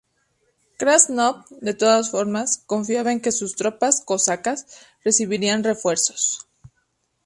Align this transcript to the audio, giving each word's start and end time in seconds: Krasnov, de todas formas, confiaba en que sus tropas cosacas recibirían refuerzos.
Krasnov, 0.79 1.45
de 1.61 1.75
todas 1.75 2.09
formas, 2.09 2.57
confiaba 2.65 3.11
en 3.11 3.21
que 3.21 3.31
sus 3.31 3.55
tropas 3.55 4.01
cosacas 4.03 4.65
recibirían 5.03 5.63
refuerzos. 5.63 6.47